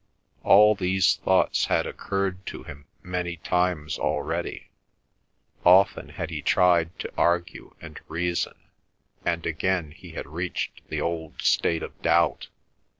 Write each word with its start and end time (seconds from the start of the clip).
All 0.41 0.73
these 0.73 1.17
thoughts 1.17 1.65
had 1.65 1.85
occurred 1.85 2.43
to 2.47 2.63
him 2.63 2.85
many 3.03 3.37
times 3.37 3.99
already; 3.99 4.71
often 5.63 6.09
had 6.09 6.31
he 6.31 6.41
tried 6.41 6.97
to 7.01 7.13
argue 7.15 7.75
and 7.79 8.01
reason; 8.07 8.55
and 9.23 9.45
again 9.45 9.91
he 9.91 10.13
had 10.13 10.25
reached 10.25 10.89
the 10.89 11.01
old 11.01 11.39
state 11.43 11.83
of 11.83 12.01
doubt. 12.01 12.47